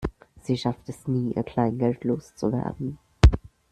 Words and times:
Sie 0.41 0.57
schafft 0.57 0.89
es 0.89 1.07
nie, 1.07 1.31
ihr 1.31 1.43
Kleingeld 1.43 2.03
loszuwerden. 2.05 2.97